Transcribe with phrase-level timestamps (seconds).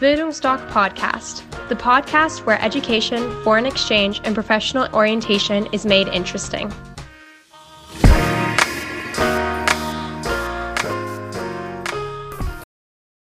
[0.00, 6.68] Bildungsdoc Podcast, the podcast where education, foreign exchange, and professional orientation is made interesting.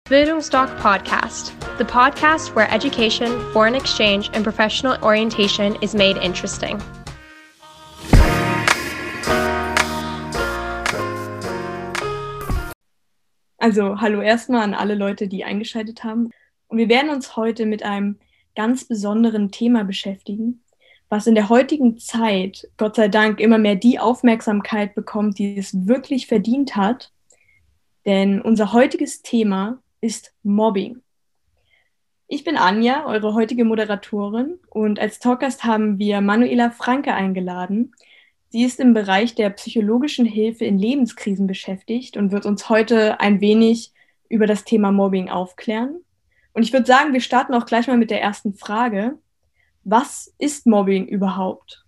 [0.04, 6.80] Bildungsdoc Podcast, the podcast where education, foreign exchange, and professional orientation is made interesting.
[13.59, 16.30] Also, hallo erstmal an alle Leute, die eingeschaltet haben.
[16.71, 18.16] Und wir werden uns heute mit einem
[18.55, 20.62] ganz besonderen Thema beschäftigen,
[21.09, 25.88] was in der heutigen Zeit, Gott sei Dank, immer mehr die Aufmerksamkeit bekommt, die es
[25.88, 27.10] wirklich verdient hat.
[28.06, 31.01] Denn unser heutiges Thema ist Mobbing.
[32.29, 37.93] Ich bin Anja, eure heutige Moderatorin, und als Talkgast haben wir Manuela Franke eingeladen.
[38.51, 43.41] Sie ist im Bereich der psychologischen Hilfe in Lebenskrisen beschäftigt und wird uns heute ein
[43.41, 43.93] wenig
[44.29, 46.05] über das Thema Mobbing aufklären.
[46.52, 49.18] Und ich würde sagen, wir starten auch gleich mal mit der ersten Frage.
[49.84, 51.84] Was ist Mobbing überhaupt?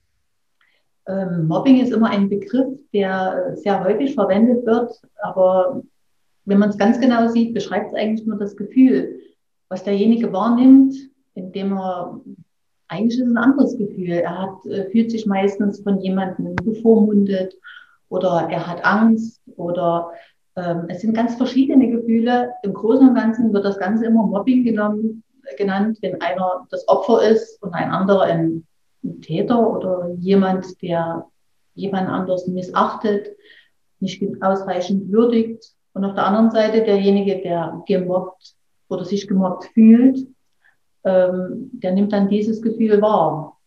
[1.07, 5.83] Ähm, Mobbing ist immer ein Begriff, der sehr häufig verwendet wird, aber
[6.45, 9.21] wenn man es ganz genau sieht, beschreibt es eigentlich nur das Gefühl,
[9.69, 10.95] was derjenige wahrnimmt,
[11.35, 12.21] indem er
[12.89, 14.11] eigentlich ist es ein anderes Gefühl.
[14.11, 17.55] Er hat, äh, fühlt sich meistens von jemandem bevormundet
[18.11, 20.11] oder er hat Angst oder
[20.55, 22.53] es sind ganz verschiedene Gefühle.
[22.63, 25.23] Im Großen und Ganzen wird das Ganze immer Mobbing genommen,
[25.57, 28.67] genannt, wenn einer das Opfer ist und ein anderer ein,
[29.03, 31.27] ein Täter oder jemand, der
[31.75, 33.29] jemand anders missachtet,
[34.01, 35.65] nicht ausreichend würdigt.
[35.95, 38.55] Und auf der anderen Seite derjenige, der gemobbt
[38.89, 40.27] oder sich gemobbt fühlt,
[41.05, 43.59] ähm, der nimmt dann dieses Gefühl wahr.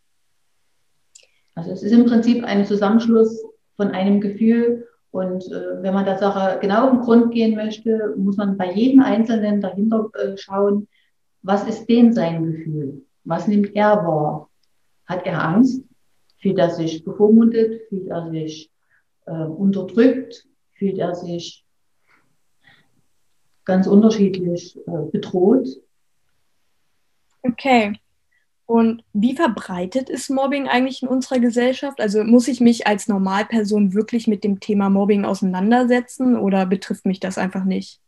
[1.55, 3.43] Also es ist im Prinzip ein Zusammenschluss
[3.75, 8.13] von einem Gefühl und äh, wenn man der Sache genau auf den Grund gehen möchte,
[8.17, 10.89] muss man bei jedem Einzelnen dahinter äh, schauen,
[11.41, 13.05] was ist denn sein Gefühl?
[13.23, 14.49] Was nimmt er wahr?
[15.05, 15.81] Hat er Angst?
[16.41, 17.83] Fühlt er sich bevormundet?
[17.87, 18.69] Fühlt er sich
[19.25, 20.49] äh, unterdrückt?
[20.73, 21.65] Fühlt er sich
[23.63, 25.69] ganz unterschiedlich äh, bedroht?
[27.41, 27.97] Okay.
[28.67, 32.01] Und wie verbreitet ist Mobbing eigentlich in unserer Gesellschaft?
[32.01, 37.19] Also muss ich mich als Normalperson wirklich mit dem Thema Mobbing auseinandersetzen oder betrifft mich
[37.19, 37.99] das einfach nicht?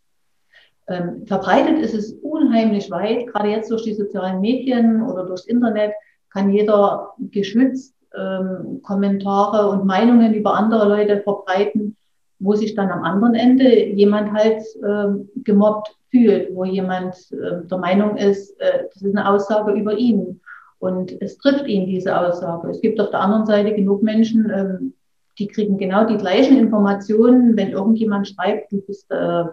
[0.87, 5.93] Ähm, verbreitet ist es unheimlich weit, gerade jetzt durch die sozialen Medien oder durchs Internet
[6.31, 11.97] kann jeder geschützt ähm, Kommentare und Meinungen über andere Leute verbreiten,
[12.39, 17.77] wo sich dann am anderen Ende jemand halt ähm, gemobbt fühlt, wo jemand äh, der
[17.77, 20.39] Meinung ist, äh, das ist eine Aussage über ihn
[20.79, 22.69] und es trifft ihn diese Aussage.
[22.69, 24.93] Es gibt auf der anderen Seite genug Menschen, ähm,
[25.39, 29.45] die kriegen genau die gleichen Informationen, wenn irgendjemand schreibt, du bist, äh,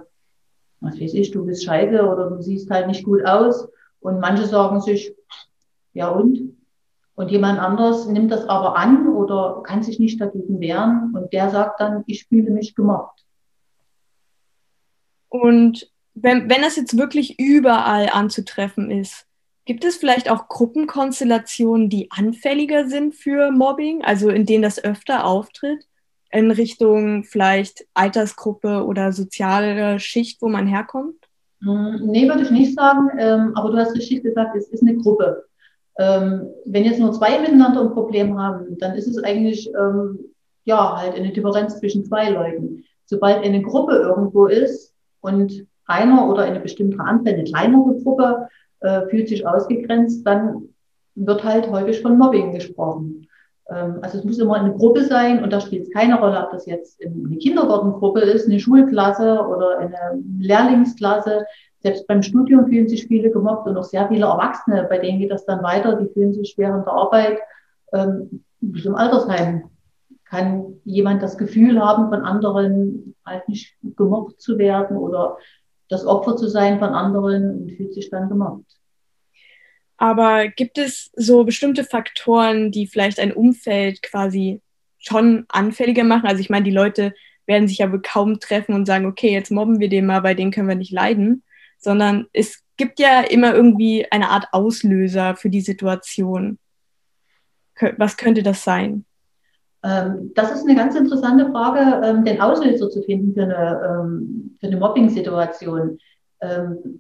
[0.81, 3.69] was weiß ich, du bist scheiße oder du siehst halt nicht gut aus.
[4.01, 5.15] Und manche sagen sich,
[5.93, 6.57] ja und?
[7.15, 11.49] Und jemand anders nimmt das aber an oder kann sich nicht dagegen wehren und der
[11.49, 13.25] sagt dann, ich fühle mich gemobbt.
[15.29, 19.27] Und wenn, wenn das jetzt wirklich überall anzutreffen ist,
[19.67, 25.25] Gibt es vielleicht auch Gruppenkonstellationen, die anfälliger sind für Mobbing, also in denen das öfter
[25.25, 25.87] auftritt,
[26.31, 31.17] in Richtung vielleicht Altersgruppe oder soziale Schicht, wo man herkommt?
[31.63, 34.97] Hm, nee, würde ich nicht sagen, ähm, aber du hast richtig gesagt, es ist eine
[34.97, 35.45] Gruppe.
[35.99, 40.19] Ähm, wenn jetzt nur zwei miteinander ein Problem haben, dann ist es eigentlich ähm,
[40.65, 42.85] ja halt eine Differenz zwischen zwei Leuten.
[43.07, 48.49] Sobald eine Gruppe irgendwo ist und einer oder eine bestimmte andere, eine kleinere Gruppe,
[48.81, 50.69] äh, fühlt sich ausgegrenzt, dann
[51.15, 53.27] wird halt häufig von Mobbing gesprochen.
[53.71, 56.51] Ähm, also es muss immer eine Gruppe sein und da spielt es keine Rolle, ob
[56.51, 61.45] das jetzt eine Kindergartengruppe ist, eine Schulklasse oder eine Lehrlingsklasse.
[61.81, 65.31] Selbst beim Studium fühlen sich viele gemobbt und auch sehr viele Erwachsene, bei denen geht
[65.31, 67.39] das dann weiter, die fühlen sich während der Arbeit,
[67.93, 69.65] ähm, wie im Altersheim,
[70.25, 75.37] kann jemand das Gefühl haben, von anderen halt nicht gemobbt zu werden oder
[75.95, 78.71] das Opfer zu sein von anderen und fühlt sich dann gemobbt.
[79.97, 84.61] Aber gibt es so bestimmte Faktoren, die vielleicht ein Umfeld quasi
[84.99, 86.27] schon anfälliger machen?
[86.27, 87.15] Also ich meine, die Leute
[87.47, 90.35] werden sich ja wohl kaum treffen und sagen, okay, jetzt mobben wir den mal, bei
[90.35, 91.45] denen können wir nicht leiden,
[91.79, 96.59] sondern es gibt ja immer irgendwie eine Art Auslöser für die Situation.
[97.99, 99.05] Was könnte das sein?
[99.85, 104.57] Ähm, das ist eine ganz interessante Frage, ähm, den Auslöser zu finden für eine, ähm,
[104.59, 105.99] für eine Mobbing-Situation.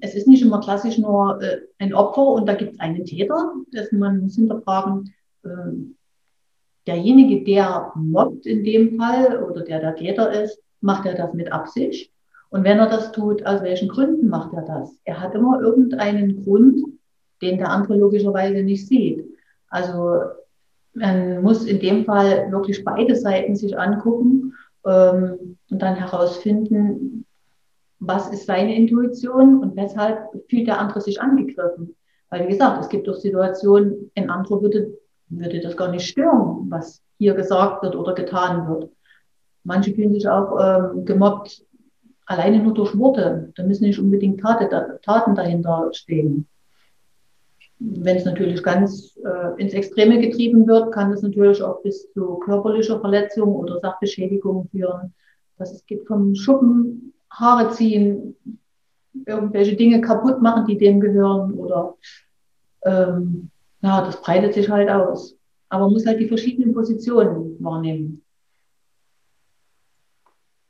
[0.01, 3.53] Es ist nicht immer klassisch nur äh, ein Opfer und da gibt es einen Täter.
[3.73, 5.13] Das man muss hinterfragen,
[6.87, 11.53] derjenige, der mobbt in dem Fall oder der der Täter ist, macht er das mit
[11.53, 12.11] Absicht?
[12.49, 14.97] Und wenn er das tut, aus welchen Gründen macht er das?
[15.05, 16.81] Er hat immer irgendeinen Grund,
[17.43, 19.27] den der andere logischerweise nicht sieht.
[19.69, 20.21] Also
[20.94, 24.55] man muss in dem Fall wirklich beide Seiten sich angucken
[24.87, 27.26] ähm, und dann herausfinden,
[27.99, 31.94] was ist seine Intuition und weshalb fühlt der andere sich angegriffen.
[32.31, 34.99] Weil, wie gesagt, es gibt doch Situationen, ein anderer würde,
[35.29, 38.91] würde das gar nicht stören, was hier gesagt wird oder getan wird.
[39.62, 41.64] Manche fühlen sich auch ähm, gemobbt,
[42.26, 43.52] alleine nur durch Worte.
[43.56, 44.69] Da müssen nicht unbedingt Taten,
[45.02, 46.46] Taten dahinter stehen.
[47.79, 52.37] Wenn es natürlich ganz äh, ins Extreme getrieben wird, kann es natürlich auch bis zu
[52.37, 55.12] körperlicher Verletzung oder Sachbeschädigung führen.
[55.59, 58.37] Dass es geht vom Schuppen, Haare ziehen,
[59.26, 61.94] irgendwelche Dinge kaputt machen, die dem gehören oder
[62.85, 63.50] ähm,
[63.81, 65.37] ja, das breitet sich halt aus.
[65.69, 68.23] Aber man muss halt die verschiedenen Positionen wahrnehmen.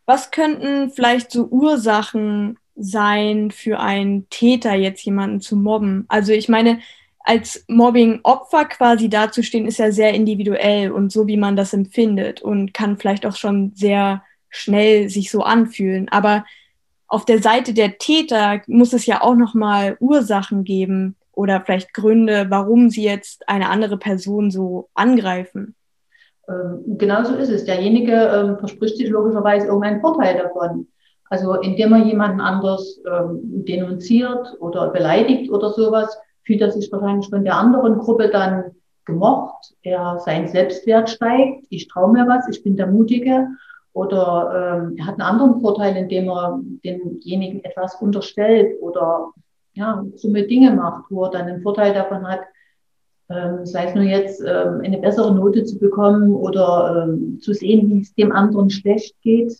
[0.06, 6.04] Was könnten vielleicht so Ursachen sein für einen Täter, jetzt jemanden zu mobben?
[6.08, 6.80] Also ich meine,
[7.20, 12.74] als Mobbing-Opfer quasi dazustehen, ist ja sehr individuell und so, wie man das empfindet und
[12.74, 16.08] kann vielleicht auch schon sehr schnell sich so anfühlen.
[16.10, 16.44] Aber
[17.08, 21.94] auf der Seite der Täter muss es ja auch noch mal Ursachen geben oder vielleicht
[21.94, 25.74] Gründe, warum sie jetzt eine andere Person so angreifen.
[26.48, 27.64] Ähm, genauso ist es.
[27.64, 30.88] Derjenige ähm, verspricht sich logischerweise irgendeinen Vorteil davon.
[31.30, 37.28] Also indem er jemanden anders ähm, denunziert oder beleidigt oder sowas, fühlt er sich wahrscheinlich
[37.28, 38.72] von der anderen Gruppe dann
[39.04, 39.74] gemocht.
[39.82, 41.66] Er sein Selbstwert steigt.
[41.70, 42.48] Ich traue mir was.
[42.48, 43.48] Ich bin der Mutige.
[43.92, 49.30] Oder ähm, er hat einen anderen Vorteil, indem er denjenigen etwas unterstellt oder
[49.74, 52.40] ja, summe Dinge macht, wo er dann einen Vorteil davon hat,
[53.30, 57.88] ähm, sei es nur jetzt ähm, eine bessere Note zu bekommen oder ähm, zu sehen,
[57.88, 59.52] wie es dem anderen schlecht geht,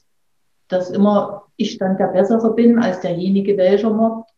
[0.68, 4.30] dass immer ich dann der Bessere bin als derjenige, welcher mobbt.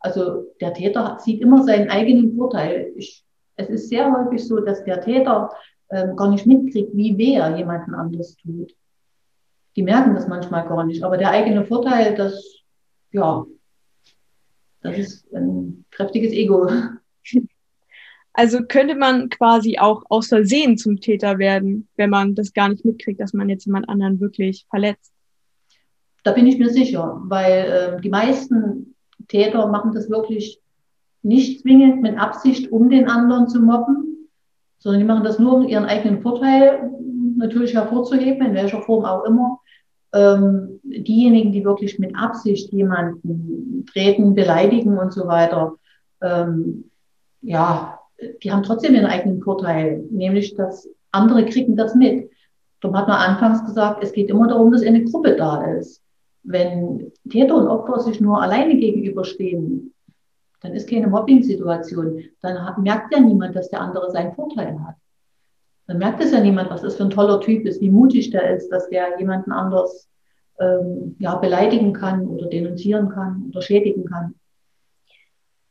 [0.00, 2.92] Also der Täter sieht immer seinen eigenen Vorteil.
[2.96, 3.24] Ich,
[3.56, 5.50] es ist sehr häufig so, dass der Täter
[5.90, 8.74] ähm, gar nicht mitkriegt, wie weh er jemanden anders tut.
[9.76, 11.02] Die merken das manchmal gar nicht.
[11.02, 12.62] Aber der eigene Vorteil, das,
[13.12, 13.44] ja,
[14.82, 16.68] das ist ein kräftiges Ego.
[18.36, 22.84] Also könnte man quasi auch aus Versehen zum Täter werden, wenn man das gar nicht
[22.84, 25.13] mitkriegt, dass man jetzt jemand anderen wirklich verletzt.
[26.24, 28.94] Da bin ich mir sicher, weil äh, die meisten
[29.28, 30.60] Täter machen das wirklich
[31.22, 34.28] nicht zwingend mit Absicht, um den anderen zu mobben,
[34.78, 36.90] sondern die machen das nur, um ihren eigenen Vorteil
[37.36, 39.60] natürlich hervorzuheben, in welcher Form auch immer.
[40.12, 45.74] Ähm, diejenigen, die wirklich mit Absicht jemanden treten, beleidigen und so weiter,
[46.22, 46.90] ähm,
[47.40, 47.98] ja,
[48.42, 52.30] die haben trotzdem ihren eigenen Vorteil, nämlich dass andere kriegen das mit.
[52.80, 56.03] Darum hat man anfangs gesagt, es geht immer darum, dass eine Gruppe da ist.
[56.44, 59.94] Wenn Täter und Opfer sich nur alleine gegenüberstehen,
[60.60, 62.22] dann ist keine Mobbing-Situation.
[62.40, 64.96] Dann merkt ja niemand, dass der andere seinen Vorteil hat.
[65.86, 68.56] Dann merkt es ja niemand, was das für ein toller Typ ist, wie mutig der
[68.56, 70.08] ist, dass der jemanden anders
[70.58, 74.34] ähm, ja, beleidigen kann oder denunzieren kann oder schädigen kann.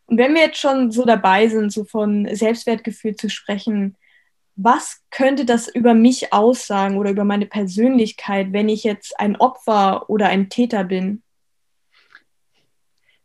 [0.05, 3.95] Und wenn wir jetzt schon so dabei sind, so von Selbstwertgefühl zu sprechen,
[4.55, 10.09] was könnte das über mich aussagen oder über meine Persönlichkeit, wenn ich jetzt ein Opfer
[10.09, 11.23] oder ein Täter bin?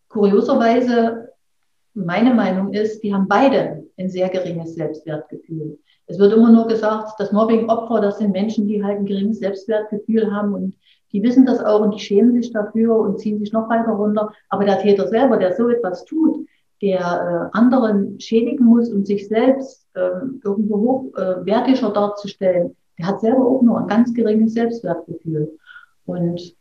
[0.09, 1.33] Kurioserweise,
[1.95, 5.79] meine Meinung ist, die haben beide ein sehr geringes Selbstwertgefühl.
[6.07, 10.33] Es wird immer nur gesagt, dass Mobbing-Opfer, das sind Menschen, die halt ein geringes Selbstwertgefühl
[10.33, 10.75] haben und
[11.12, 14.33] die wissen das auch und die schämen sich dafür und ziehen sich noch weiter runter.
[14.49, 16.47] Aber der Täter selber, der so etwas tut,
[16.82, 20.11] der äh, anderen schädigen muss, um sich selbst äh,
[20.44, 25.56] irgendwo hochwertiger äh, darzustellen, der hat selber auch nur ein ganz geringes Selbstwertgefühl.
[26.06, 26.54] Und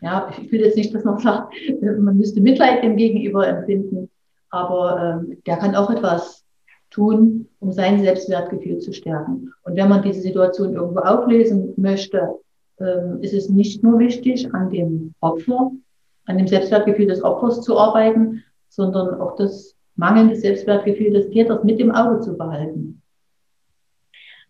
[0.00, 4.10] ja, ich will jetzt nicht, dass man sagt, man müsste Mitleid dem Gegenüber empfinden,
[4.50, 6.44] aber ähm, der kann auch etwas
[6.90, 9.52] tun, um sein Selbstwertgefühl zu stärken.
[9.62, 12.30] Und wenn man diese Situation irgendwo auflesen möchte,
[12.80, 15.70] ähm, ist es nicht nur wichtig, an dem Opfer,
[16.24, 21.78] an dem Selbstwertgefühl des Opfers zu arbeiten, sondern auch das mangelnde Selbstwertgefühl des Täters mit
[21.78, 23.02] im Auge zu behalten.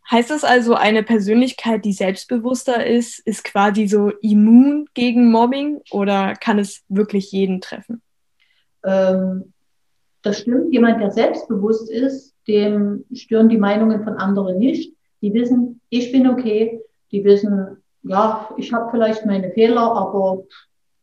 [0.08, 6.34] Heißt das also, eine Persönlichkeit, die selbstbewusster ist, ist quasi so immun gegen Mobbing oder
[6.34, 8.02] kann es wirklich jeden treffen?
[8.84, 9.52] Ähm,
[10.22, 10.72] das stimmt.
[10.72, 14.92] Jemand, der selbstbewusst ist, dem stören die Meinungen von anderen nicht.
[15.22, 16.80] Die wissen, ich bin okay.
[17.12, 20.44] Die wissen, ja, ich habe vielleicht meine Fehler, aber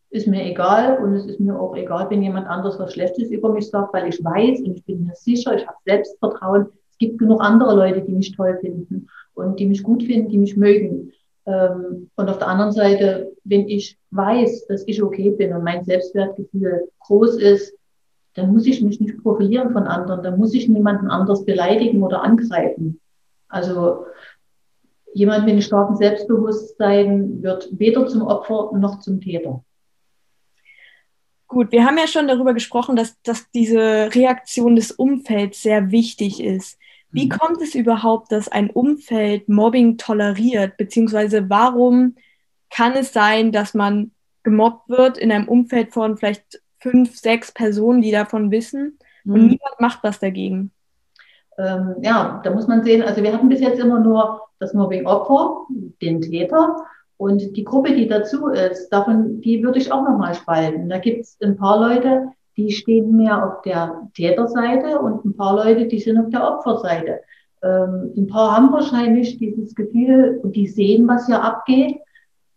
[0.09, 3.51] ist mir egal und es ist mir auch egal, wenn jemand anderes was Schlechtes über
[3.51, 6.67] mich sagt, weil ich weiß und ich bin mir sicher, ich habe Selbstvertrauen.
[6.91, 10.37] Es gibt genug andere Leute, die mich toll finden und die mich gut finden, die
[10.37, 11.11] mich mögen.
[11.45, 15.83] Ähm, und auf der anderen Seite, wenn ich weiß, dass ich okay bin und mein
[15.83, 17.73] Selbstwertgefühl groß ist,
[18.35, 22.21] dann muss ich mich nicht profilieren von anderen, dann muss ich niemanden anders beleidigen oder
[22.21, 22.99] angreifen.
[23.49, 24.05] Also
[25.13, 29.63] jemand mit einem starken Selbstbewusstsein wird weder zum Opfer noch zum Täter.
[31.47, 36.43] Gut, wir haben ja schon darüber gesprochen, dass, dass diese Reaktion des Umfelds sehr wichtig
[36.43, 36.77] ist.
[37.09, 37.29] Wie mhm.
[37.29, 40.75] kommt es überhaupt, dass ein Umfeld Mobbing toleriert?
[40.75, 42.15] Beziehungsweise warum
[42.69, 44.11] kann es sein, dass man
[44.43, 49.47] gemobbt wird in einem Umfeld von vielleicht fünf, sechs Personen, die davon wissen und mhm.
[49.47, 50.71] niemand macht was dagegen?
[51.57, 55.65] Ähm, ja, da muss man sehen, also wir hatten bis jetzt immer nur das Mobbing-Opfer,
[56.01, 56.85] den Täter
[57.17, 60.88] und die Gruppe, die dazu ist, davon, die würde ich auch nochmal spalten.
[60.88, 65.55] Da gibt es ein paar Leute, die stehen mehr auf der Täterseite und ein paar
[65.55, 67.21] Leute, die sind auf der Opferseite.
[67.63, 71.97] Ähm, ein paar haben wahrscheinlich dieses Gefühl und die sehen, was hier abgeht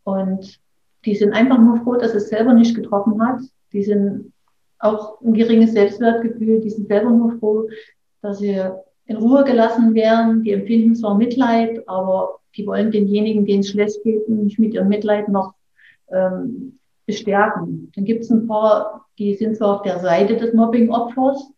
[0.04, 0.60] und
[1.06, 3.40] die sind einfach nur froh, dass es selber nicht getroffen hat.
[3.72, 4.32] Die sind
[4.78, 7.68] auch ein geringes Selbstwertgefühl, die sind selber nur froh,
[8.20, 8.60] dass sie
[9.06, 10.42] in Ruhe gelassen werden.
[10.42, 14.88] Die empfinden zwar Mitleid, aber die wollen denjenigen, denen es schlecht geht, nicht mit ihrem
[14.88, 15.54] Mitleid noch
[16.10, 17.90] ähm, bestärken.
[17.94, 21.50] Dann gibt es ein paar, die sind zwar auf der Seite des Mobbing-Opfers,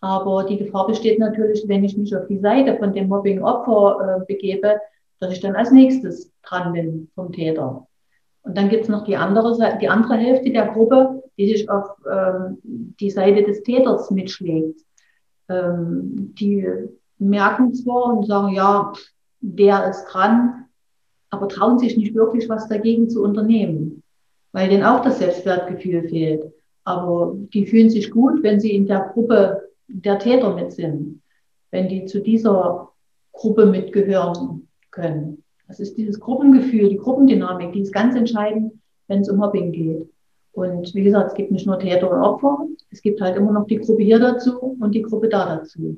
[0.00, 4.24] aber die Gefahr besteht natürlich, wenn ich mich auf die Seite von dem Mobbing-Opfer äh,
[4.26, 4.80] begebe,
[5.18, 7.86] dass ich dann als nächstes dran bin vom Täter.
[8.42, 11.68] Und dann gibt es noch die andere, Seite, die andere Hälfte der Gruppe, die sich
[11.68, 14.80] auf ähm, die Seite des Täters mitschlägt.
[15.48, 16.66] Ähm, die
[17.18, 18.92] merken zwar und sagen, ja,
[19.40, 20.66] der ist dran,
[21.30, 24.02] aber trauen sich nicht wirklich was dagegen zu unternehmen
[24.52, 26.52] weil denen auch das Selbstwertgefühl fehlt.
[26.84, 31.22] Aber die fühlen sich gut, wenn sie in der Gruppe der Täter mit sind,
[31.70, 32.88] wenn die zu dieser
[33.32, 35.44] Gruppe mitgehören können.
[35.68, 38.72] Das ist dieses Gruppengefühl, die Gruppendynamik, die ist ganz entscheidend,
[39.06, 40.10] wenn es um Mobbing geht.
[40.52, 43.66] Und wie gesagt, es gibt nicht nur Täter und Opfer, es gibt halt immer noch
[43.66, 45.96] die Gruppe hier dazu und die Gruppe da dazu.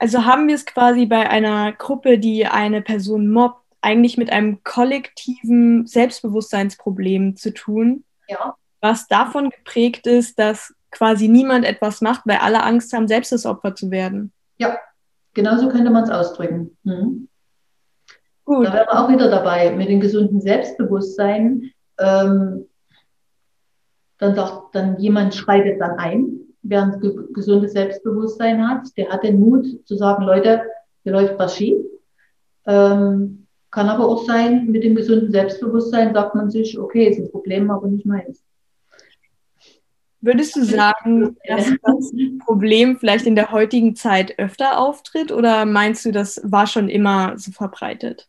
[0.00, 4.64] Also haben wir es quasi bei einer Gruppe, die eine Person mobbt, eigentlich mit einem
[4.64, 8.56] kollektiven Selbstbewusstseinsproblem zu tun, ja.
[8.80, 13.44] was davon geprägt ist, dass quasi niemand etwas macht, weil alle Angst haben, selbst das
[13.44, 14.32] Opfer zu werden.
[14.56, 14.78] Ja,
[15.34, 16.76] genauso könnte man es ausdrücken.
[16.82, 17.28] Mhm.
[18.46, 18.66] Gut.
[18.66, 21.72] Da wären wir auch wieder dabei mit dem gesunden Selbstbewusstsein.
[21.98, 22.66] Ähm,
[24.16, 27.00] dann sagt dann jemand schreitet dann ein, wer ein
[27.32, 30.62] gesundes Selbstbewusstsein hat, der hat den Mut zu sagen, Leute,
[31.02, 31.78] hier läuft was schief.
[32.66, 37.30] Ähm, kann aber auch sein, mit dem gesunden Selbstbewusstsein sagt man sich, okay, ist ein
[37.30, 38.44] Problem, aber nicht meins.
[40.22, 42.12] Würdest du sagen, dass das
[42.44, 47.38] Problem vielleicht in der heutigen Zeit öfter auftritt oder meinst du, das war schon immer
[47.38, 48.28] so verbreitet?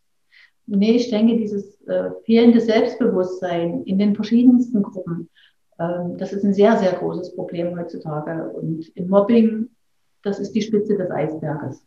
[0.67, 5.29] Nee, ich denke, dieses äh, fehlende Selbstbewusstsein in den verschiedensten Gruppen,
[6.17, 8.49] das ist ein sehr, sehr großes Problem heutzutage.
[8.49, 9.69] Und im Mobbing,
[10.23, 11.83] das ist die Spitze des Eisberges.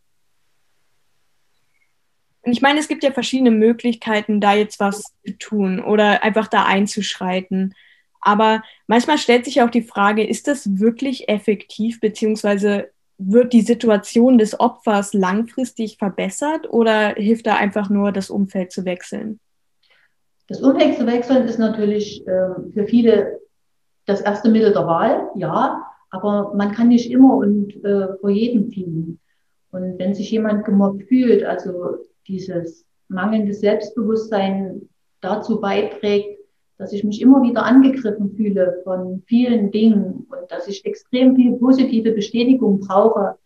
[2.42, 6.48] Und ich meine, es gibt ja verschiedene Möglichkeiten, da jetzt was zu tun oder einfach
[6.48, 7.74] da einzuschreiten.
[8.20, 14.38] Aber manchmal stellt sich auch die Frage, ist das wirklich effektiv, beziehungsweise wird die Situation
[14.38, 19.38] des Opfers langfristig verbessert oder hilft da einfach nur, das Umfeld zu wechseln?
[20.48, 23.40] Das Umfeld zu wechseln ist natürlich äh, für viele
[24.06, 28.70] das erste Mittel der Wahl, ja, aber man kann nicht immer und äh, vor jedem
[28.70, 29.18] fliehen.
[29.70, 31.96] Und wenn sich jemand gemobbt fühlt, also
[32.28, 34.88] dieses mangelnde Selbstbewusstsein
[35.20, 36.38] dazu beiträgt,
[36.78, 41.56] dass ich mich immer wieder angegriffen fühle von vielen Dingen und dass ich extrem viel
[41.56, 43.36] positive Bestätigung brauche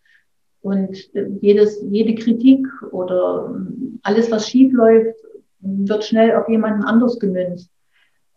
[0.61, 5.15] und äh, jedes, jede Kritik oder ähm, alles, was schief läuft,
[5.61, 7.71] wird schnell auf jemanden anders gemünzt.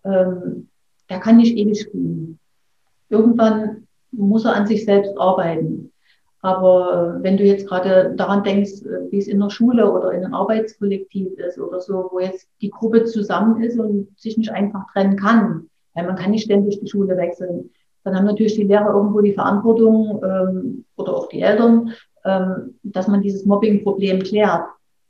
[0.05, 0.69] Ähm,
[1.13, 2.39] der kann nicht ewig fliehen.
[3.11, 5.93] Irgendwann muss er an sich selbst arbeiten.
[6.41, 10.35] Aber wenn du jetzt gerade daran denkst, wie es in der Schule oder in einem
[10.35, 15.17] Arbeitskollektiv ist oder so, wo jetzt die Gruppe zusammen ist und sich nicht einfach trennen
[15.17, 17.69] kann, weil man kann nicht ständig die Schule wechseln,
[18.05, 21.93] dann haben natürlich die Lehrer irgendwo die Verantwortung ähm, oder auch die Eltern,
[22.25, 24.65] ähm, dass man dieses Mobbing-Problem klärt.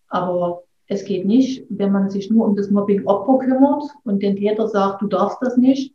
[0.09, 4.69] Aber es geht nicht, wenn man sich nur um das Mobbing-Opfer kümmert und den Täter
[4.69, 5.95] sagt, du darfst das nicht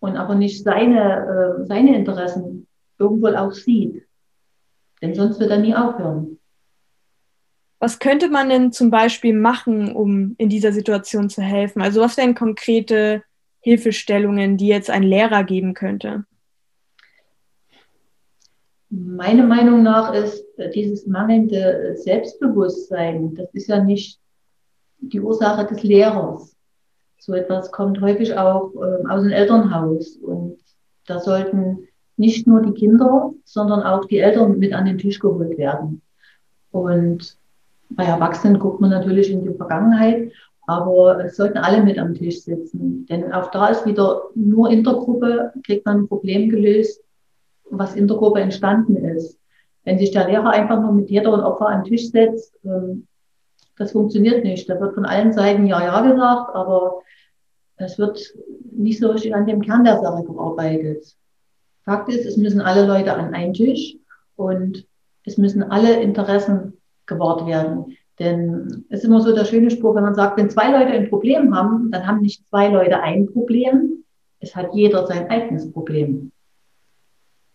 [0.00, 2.66] und aber nicht seine, äh, seine Interessen
[2.98, 4.04] irgendwo auch sieht.
[5.00, 6.38] Denn sonst wird er nie aufhören.
[7.78, 11.80] Was könnte man denn zum Beispiel machen, um in dieser Situation zu helfen?
[11.80, 13.22] Also was wären konkrete
[13.60, 16.24] Hilfestellungen, die jetzt ein Lehrer geben könnte?
[18.90, 24.18] Meine Meinung nach ist dieses mangelnde Selbstbewusstsein, das ist ja nicht
[25.00, 26.56] die Ursache des Lehrers.
[27.18, 30.16] So etwas kommt häufig auch äh, aus dem Elternhaus.
[30.16, 30.58] Und
[31.06, 35.58] da sollten nicht nur die Kinder, sondern auch die Eltern mit an den Tisch geholt
[35.58, 36.00] werden.
[36.70, 37.36] Und
[37.90, 40.32] bei Erwachsenen guckt man natürlich in die Vergangenheit,
[40.66, 43.06] aber es sollten alle mit am Tisch sitzen.
[43.06, 47.02] Denn auch da ist wieder nur in der Gruppe, kriegt man ein Problem gelöst,
[47.70, 49.38] was in der Gruppe entstanden ist.
[49.84, 53.06] Wenn sich der Lehrer einfach nur mit Täter und Opfer an den Tisch setzt, ähm,
[53.76, 54.68] das funktioniert nicht.
[54.68, 57.02] Da wird von allen Seiten ja, ja gesagt, aber
[57.76, 58.20] es wird
[58.72, 61.16] nicht so richtig an dem Kern der Sache gearbeitet.
[61.84, 63.96] Fakt ist, es müssen alle Leute an einen Tisch
[64.36, 64.86] und
[65.24, 67.96] es müssen alle Interessen gewahrt werden.
[68.18, 71.08] Denn es ist immer so der schöne Spruch, wenn man sagt, wenn zwei Leute ein
[71.08, 74.04] Problem haben, dann haben nicht zwei Leute ein Problem,
[74.40, 76.32] es hat jeder sein eigenes Problem.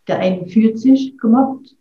[0.07, 1.75] Der eine fühlt sich gemobbt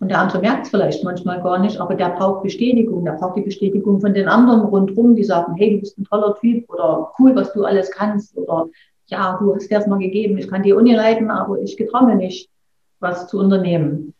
[0.00, 3.36] und der andere merkt es vielleicht manchmal gar nicht, aber der braucht Bestätigung, der braucht
[3.36, 7.12] die Bestätigung von den anderen rundherum, die sagen, hey, du bist ein toller Typ oder
[7.18, 8.66] cool, was du alles kannst oder
[9.06, 12.16] ja, du hast dir mal gegeben, ich kann die Uni leiten, aber ich getraue mir
[12.16, 12.50] nicht,
[12.98, 14.14] was zu unternehmen.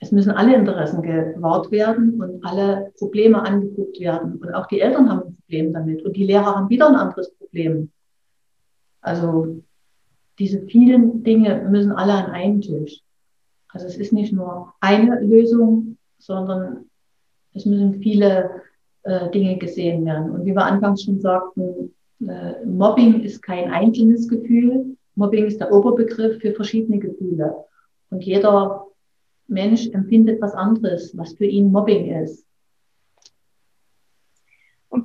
[0.00, 4.36] Es müssen alle Interessen gewahrt werden und alle Probleme angeguckt werden.
[4.36, 7.30] Und auch die Eltern haben ein Problem damit und die Lehrer haben wieder ein anderes
[7.34, 7.90] Problem.
[9.02, 9.62] Also
[10.40, 13.00] diese vielen Dinge müssen alle an einen Tisch.
[13.68, 16.86] Also es ist nicht nur eine Lösung, sondern
[17.54, 18.62] es müssen viele
[19.02, 20.30] äh, Dinge gesehen werden.
[20.30, 21.94] Und wie wir anfangs schon sagten,
[22.26, 24.96] äh, Mobbing ist kein einzelnes Gefühl.
[25.14, 27.54] Mobbing ist der Oberbegriff für verschiedene Gefühle.
[28.08, 28.86] Und jeder
[29.46, 32.46] Mensch empfindet was anderes, was für ihn Mobbing ist.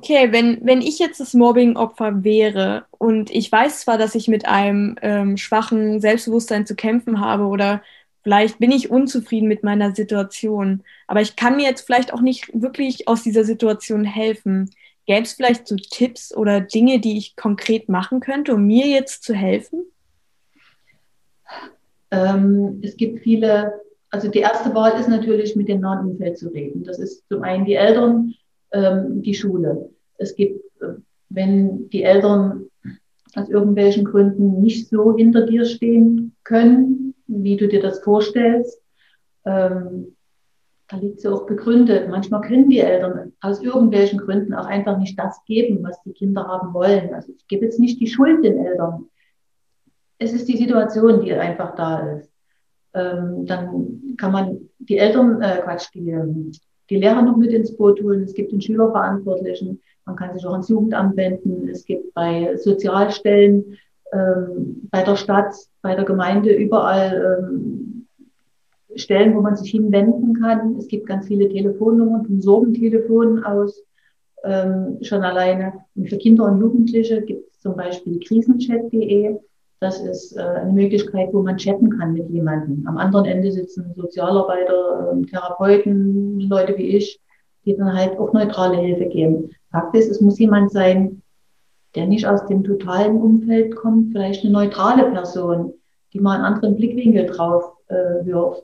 [0.08, 4.46] Okay, wenn, wenn ich jetzt das Mobbing-Opfer wäre und ich weiß zwar, dass ich mit
[4.46, 7.82] einem ähm, schwachen Selbstbewusstsein zu kämpfen habe oder
[8.22, 12.48] vielleicht bin ich unzufrieden mit meiner Situation, aber ich kann mir jetzt vielleicht auch nicht
[12.54, 14.70] wirklich aus dieser Situation helfen.
[15.06, 19.24] Gäbe es vielleicht so Tipps oder Dinge, die ich konkret machen könnte, um mir jetzt
[19.24, 19.86] zu helfen?
[22.12, 23.72] Ähm, es gibt viele,
[24.10, 26.84] also die erste Wahl ist natürlich, mit dem nahen Umfeld zu reden.
[26.84, 28.34] Das ist zum einen die Eltern,
[28.70, 29.90] ähm, die Schule.
[30.18, 30.94] Es gibt, äh,
[31.28, 32.66] wenn die Eltern
[33.34, 38.80] aus irgendwelchen Gründen nicht so hinter dir stehen können, wie du dir das vorstellst,
[39.44, 40.16] ähm,
[40.88, 42.08] da liegt sie auch begründet.
[42.08, 46.46] Manchmal können die Eltern aus irgendwelchen Gründen auch einfach nicht das geben, was die Kinder
[46.46, 47.12] haben wollen.
[47.12, 49.06] Also ich gebe jetzt nicht die Schuld den Eltern.
[50.18, 52.30] Es ist die Situation, die einfach da ist.
[52.94, 56.16] Ähm, dann kann man die Eltern, äh, Quatsch, die,
[56.88, 58.22] die Lehrer noch mit ins Boot holen.
[58.22, 59.82] Es gibt den Schülerverantwortlichen.
[60.06, 61.68] Man kann sich auch ans Jugendamt wenden.
[61.68, 63.76] Es gibt bei Sozialstellen,
[64.12, 68.06] ähm, bei der Stadt, bei der Gemeinde überall ähm,
[68.94, 70.76] Stellen, wo man sich hinwenden kann.
[70.78, 73.82] Es gibt ganz viele Telefonnummern vom Sorgentelefon aus,
[74.44, 75.72] ähm, schon alleine.
[75.94, 79.36] Und für Kinder und Jugendliche gibt es zum Beispiel krisenchat.de.
[79.80, 82.86] Das ist äh, eine Möglichkeit, wo man chatten kann mit jemandem.
[82.86, 87.20] Am anderen Ende sitzen Sozialarbeiter, äh, Therapeuten, Leute wie ich,
[87.64, 89.50] die dann halt auch neutrale Hilfe geben.
[89.76, 91.20] Fakt ist, es muss jemand sein,
[91.94, 95.74] der nicht aus dem totalen Umfeld kommt, vielleicht eine neutrale Person,
[96.14, 98.62] die mal einen anderen Blickwinkel drauf äh, wirft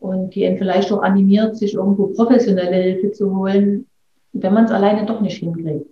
[0.00, 3.86] und die ihn vielleicht auch animiert, sich irgendwo professionelle Hilfe zu holen,
[4.32, 5.86] wenn man es alleine doch nicht hinkriegt.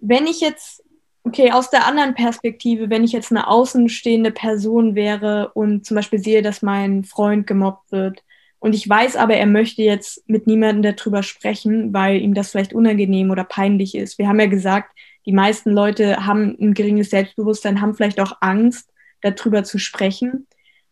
[0.00, 0.82] Wenn ich jetzt,
[1.24, 6.20] okay, aus der anderen Perspektive, wenn ich jetzt eine außenstehende Person wäre und zum Beispiel
[6.20, 8.24] sehe, dass mein Freund gemobbt wird
[8.64, 12.72] und ich weiß aber, er möchte jetzt mit niemandem darüber sprechen, weil ihm das vielleicht
[12.72, 14.18] unangenehm oder peinlich ist.
[14.18, 14.90] Wir haben ja gesagt,
[15.26, 20.46] die meisten Leute haben ein geringes Selbstbewusstsein, haben vielleicht auch Angst, darüber zu sprechen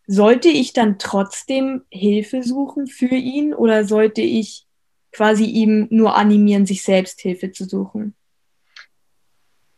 [0.06, 4.66] sollte ich dann trotzdem Hilfe suchen für ihn oder sollte ich
[5.12, 8.14] quasi ihm nur animieren, sich selbst Hilfe zu suchen?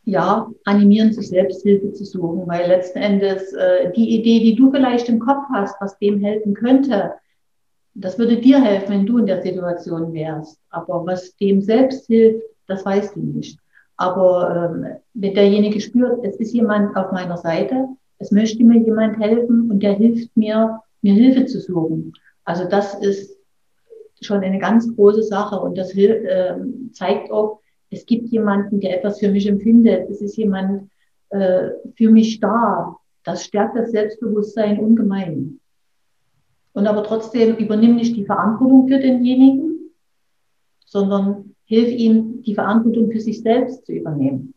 [0.06, 4.70] Ja, animieren, sich selbst Hilfe zu suchen, weil letzten Endes äh, die Idee, die du
[4.70, 7.14] vielleicht im Kopf hast, was dem helfen könnte,
[7.94, 10.58] das würde dir helfen, wenn du in der Situation wärst.
[10.70, 13.58] Aber was dem selbst hilft, das weißt du nicht.
[13.96, 17.86] Aber ähm, wenn derjenige spürt, es ist jemand auf meiner Seite,
[18.18, 22.12] es möchte mir jemand helfen und der hilft mir, mir Hilfe zu suchen.
[22.44, 23.38] Also das ist
[24.20, 26.56] schon eine ganz große Sache und das äh,
[26.92, 30.10] zeigt auch, es gibt jemanden, der etwas für mich empfindet.
[30.10, 30.90] Es ist jemand
[31.30, 32.96] äh, für mich da.
[33.22, 35.60] Das stärkt das Selbstbewusstsein ungemein.
[36.74, 39.90] Und aber trotzdem übernimm nicht die Verantwortung für denjenigen,
[40.84, 44.54] sondern hilf ihm, die Verantwortung für sich selbst zu übernehmen.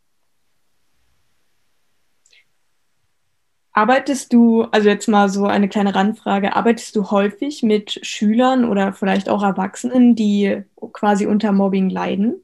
[3.71, 8.91] Arbeitest du, also jetzt mal so eine kleine Randfrage, arbeitest du häufig mit Schülern oder
[8.91, 12.43] vielleicht auch Erwachsenen, die quasi unter Mobbing leiden?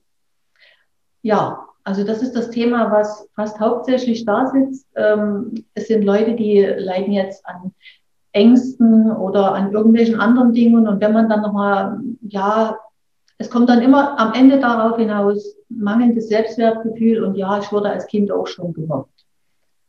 [1.24, 4.86] Ja, also das ist das Thema, was fast hauptsächlich da sitzt.
[4.96, 7.74] Ähm, es sind Leute, die leiden jetzt an
[8.34, 10.88] Ängsten oder an irgendwelchen anderen Dingen.
[10.88, 12.78] Und wenn man dann nochmal, ja,
[13.38, 18.08] es kommt dann immer am Ende darauf hinaus, mangelndes Selbstwertgefühl und ja, ich wurde als
[18.08, 19.26] Kind auch schon gemobbt.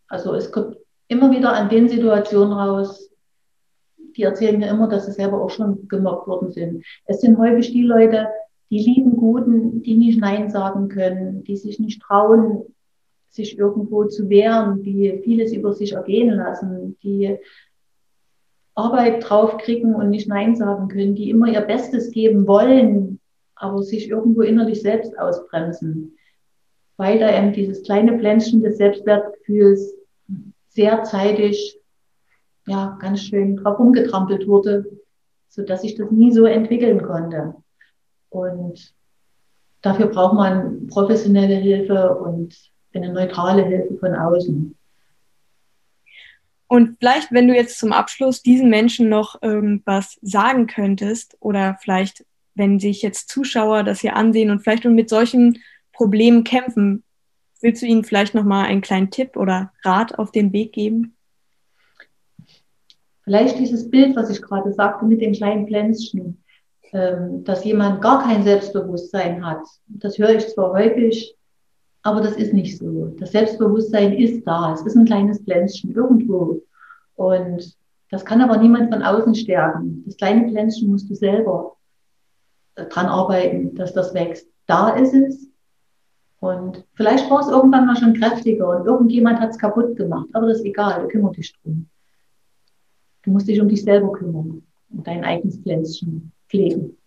[0.09, 0.77] Also es kommt
[1.09, 3.11] immer wieder an den Situationen raus,
[4.17, 6.85] die erzählen mir immer, dass sie selber auch schon gemobbt worden sind.
[7.07, 8.29] Es sind häufig die Leute,
[8.71, 12.63] die lieben Guten, die nicht Nein sagen können, die sich nicht trauen,
[13.29, 17.39] sich irgendwo zu wehren, die vieles über sich ergehen lassen, die
[18.75, 23.21] Arbeit draufkriegen und nicht Nein sagen können, die immer ihr Bestes geben wollen,
[23.55, 26.17] aber sich irgendwo innerlich selbst ausbremsen,
[26.97, 29.95] weil da eben dieses kleine Pflänzchen des Selbstwertgefühls
[30.69, 31.79] sehr zeitig,
[32.67, 34.85] ja, ganz schön drauf rumgetrampelt wurde,
[35.49, 37.55] so dass ich das nie so entwickeln konnte.
[38.31, 38.93] Und
[39.83, 42.57] dafür braucht man professionelle Hilfe und
[42.93, 44.75] eine neutrale Hilfe von außen.
[46.75, 52.25] Und vielleicht, wenn du jetzt zum Abschluss diesen Menschen noch irgendwas sagen könntest oder vielleicht,
[52.55, 55.59] wenn sich jetzt Zuschauer das hier ansehen und vielleicht mit solchen
[55.93, 57.05] Problemen kämpfen,
[57.65, 61.17] Willst du ihnen vielleicht noch mal einen kleinen Tipp oder Rat auf den Weg geben?
[63.23, 66.45] Vielleicht dieses Bild, was ich gerade sagte mit dem kleinen Pflänzchen,
[66.93, 69.63] ähm, dass jemand gar kein Selbstbewusstsein hat.
[69.87, 71.35] Das höre ich zwar häufig,
[72.05, 73.15] aber das ist nicht so.
[73.19, 74.75] Das Selbstbewusstsein ist da.
[74.75, 76.63] Es ist ein kleines Pflänzchen irgendwo.
[77.17, 77.77] Und
[78.11, 80.03] das kann aber niemand von außen stärken.
[80.05, 81.77] Das kleine Pflänzchen musst du selber
[82.75, 84.47] äh, dran arbeiten, dass das wächst.
[84.67, 85.49] Da ist es.
[86.41, 90.29] Und vielleicht war es irgendwann mal schon kräftiger und irgendjemand hat es kaputt gemacht.
[90.35, 91.89] Aber das ist egal, du kümmerst dich drum.
[93.23, 96.99] Du musst dich um dich selber kümmern und dein eigenes Pflänzchen pflegen.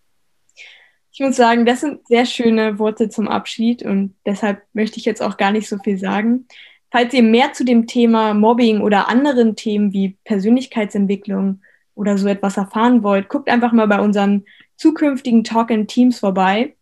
[1.17, 5.23] Ich muss sagen, das sind sehr schöne Worte zum Abschied und deshalb möchte ich jetzt
[5.23, 6.47] auch gar nicht so viel sagen.
[6.91, 11.61] Falls ihr mehr zu dem Thema Mobbing oder anderen Themen wie Persönlichkeitsentwicklung
[11.95, 16.75] oder so etwas erfahren wollt, guckt einfach mal bei unseren zukünftigen Talk in Teams vorbei.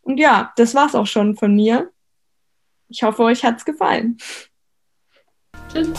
[0.00, 1.90] Und ja, das war's auch schon von mir.
[2.88, 4.16] Ich hoffe, euch hat's gefallen.
[5.70, 5.92] Tschüss.